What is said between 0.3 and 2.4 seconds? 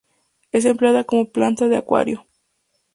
Es empleada como planta de acuario.